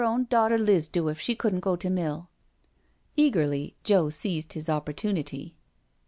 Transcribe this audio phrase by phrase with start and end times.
[0.03, 2.27] own daughter Liz do if she couldn't go to mill?"
[3.15, 5.53] Eagerly Joe seized his opportunity.